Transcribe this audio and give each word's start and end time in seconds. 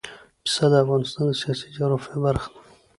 پسه 0.43 0.65
د 0.71 0.73
افغانستان 0.83 1.23
د 1.27 1.31
سیاسي 1.41 1.67
جغرافیه 1.75 2.19
برخه 2.25 2.49
ده. 2.53 2.59